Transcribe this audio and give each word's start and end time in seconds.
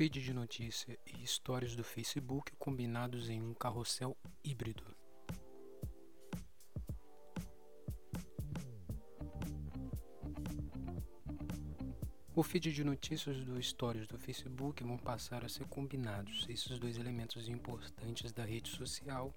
feed 0.00 0.18
de 0.18 0.32
notícia 0.32 0.98
e 1.04 1.26
stories 1.26 1.76
do 1.76 1.84
Facebook 1.84 2.52
combinados 2.58 3.28
em 3.28 3.38
um 3.38 3.52
carrossel 3.52 4.16
híbrido. 4.42 4.82
O 12.34 12.42
feed 12.42 12.72
de 12.72 12.82
notícias 12.82 13.44
do 13.44 13.62
stories 13.62 14.08
do 14.08 14.16
Facebook 14.16 14.82
vão 14.82 14.96
passar 14.96 15.44
a 15.44 15.50
ser 15.50 15.66
combinados. 15.66 16.46
Esses 16.48 16.78
dois 16.78 16.96
elementos 16.96 17.46
importantes 17.46 18.32
da 18.32 18.46
rede 18.46 18.70
social, 18.70 19.36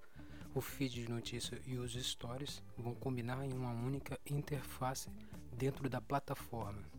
o 0.54 0.62
feed 0.62 0.94
de 0.94 1.10
notícias 1.10 1.60
e 1.66 1.76
os 1.76 1.92
stories, 1.92 2.62
vão 2.74 2.94
combinar 2.94 3.44
em 3.44 3.52
uma 3.52 3.72
única 3.72 4.18
interface 4.24 5.10
dentro 5.52 5.90
da 5.90 6.00
plataforma. 6.00 6.93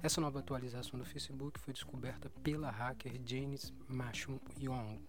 Essa 0.00 0.20
nova 0.20 0.38
atualização 0.38 0.96
do 0.96 1.04
Facebook 1.04 1.58
foi 1.58 1.74
descoberta 1.74 2.30
pela 2.42 2.70
hacker 2.70 3.20
Janice 3.26 3.72
Machum 3.88 4.38
Young 4.56 5.00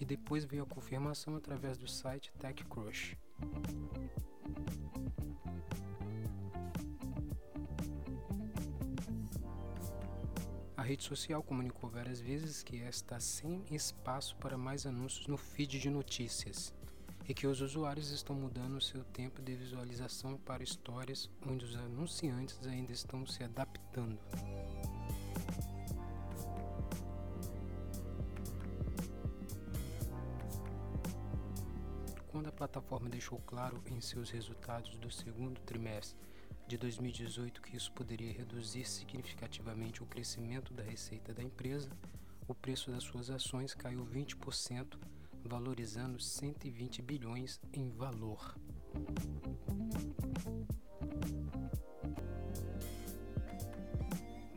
e 0.00 0.06
depois 0.06 0.46
veio 0.46 0.62
a 0.62 0.66
confirmação 0.66 1.36
através 1.36 1.76
do 1.76 1.86
site 1.86 2.32
TechCrunch. 2.38 3.18
A 10.74 10.82
rede 10.82 11.04
social 11.04 11.42
comunicou 11.42 11.90
várias 11.90 12.18
vezes 12.18 12.62
que 12.62 12.76
está 12.76 13.20
sem 13.20 13.62
espaço 13.70 14.34
para 14.36 14.56
mais 14.56 14.86
anúncios 14.86 15.26
no 15.26 15.36
feed 15.36 15.78
de 15.78 15.90
notícias 15.90 16.74
e 17.28 17.34
que 17.34 17.46
os 17.46 17.60
usuários 17.60 18.10
estão 18.10 18.34
mudando 18.34 18.76
o 18.76 18.80
seu 18.80 19.04
tempo 19.04 19.40
de 19.40 19.54
visualização 19.54 20.36
para 20.38 20.62
histórias 20.62 21.30
onde 21.46 21.64
os 21.64 21.76
anunciantes 21.76 22.58
ainda 22.66 22.92
estão 22.92 23.26
se 23.26 23.44
adaptando. 23.44 24.18
Quando 32.28 32.48
a 32.48 32.52
plataforma 32.52 33.08
deixou 33.08 33.38
claro 33.46 33.82
em 33.86 34.00
seus 34.00 34.30
resultados 34.30 34.96
do 34.96 35.10
segundo 35.10 35.60
trimestre 35.60 36.18
de 36.66 36.78
2018 36.78 37.60
que 37.60 37.76
isso 37.76 37.92
poderia 37.92 38.32
reduzir 38.32 38.84
significativamente 38.86 40.02
o 40.02 40.06
crescimento 40.06 40.72
da 40.72 40.82
receita 40.82 41.34
da 41.34 41.42
empresa, 41.42 41.90
o 42.48 42.54
preço 42.54 42.90
das 42.90 43.04
suas 43.04 43.30
ações 43.30 43.74
caiu 43.74 44.04
20% 44.06 44.96
valorizando 45.44 46.18
120 46.18 47.02
bilhões 47.02 47.60
em 47.72 47.90
valor. 47.90 48.56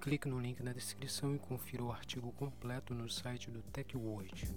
Clique 0.01 0.27
no 0.27 0.39
link 0.39 0.61
na 0.61 0.71
descrição 0.71 1.35
e 1.35 1.39
confira 1.39 1.83
o 1.83 1.91
artigo 1.91 2.31
completo 2.31 2.93
no 2.93 3.09
site 3.09 3.49
do 3.49 3.63
TechWord. 3.63 4.53